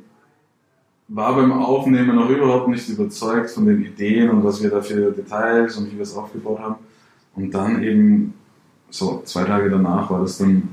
[1.08, 5.12] war beim Aufnehmen noch überhaupt nicht überzeugt von den Ideen und was wir da für
[5.12, 6.75] Details und wie wir es aufgebaut haben.
[7.36, 8.34] Und dann eben
[8.89, 10.69] so zwei Tage danach war das dann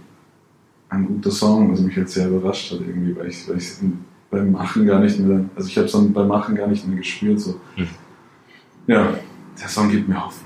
[0.88, 3.72] ein guter Song, was mich jetzt sehr überrascht hat irgendwie, weil ich, weil ich
[4.30, 6.98] beim Machen gar nicht mehr, also ich habe es dann beim Machen gar nicht mehr
[6.98, 7.40] gespürt.
[7.40, 7.60] So.
[7.76, 7.88] Mhm.
[8.86, 9.14] Ja,
[9.60, 10.45] der Song gibt mir Hoffnung.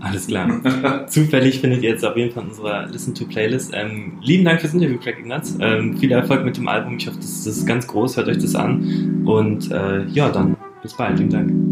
[0.00, 1.06] Alles klar.
[1.08, 3.72] Zufällig findet ihr jetzt auf jeden Fall in unserer Listen to Playlist.
[3.74, 5.56] Ähm, lieben Dank fürs Interview, Craig Ignatz.
[5.60, 6.96] Ähm, viel Erfolg mit dem Album.
[6.96, 8.16] Ich hoffe, das, ist ganz groß.
[8.16, 9.22] Hört euch das an.
[9.26, 11.18] Und äh, ja, dann bis bald.
[11.18, 11.69] Vielen Dank.